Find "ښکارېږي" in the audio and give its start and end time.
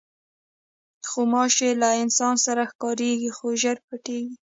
2.71-3.31